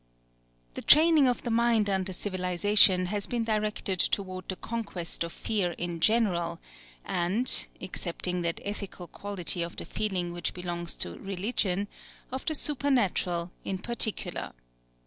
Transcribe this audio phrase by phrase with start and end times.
[0.73, 5.73] The training of the mind under civilization has been directed toward the conquest of fear
[5.73, 6.59] in general,
[7.05, 11.87] and excepting that ethical quality of the feeling which belongs to religion
[12.31, 14.53] of the supernatural in particular.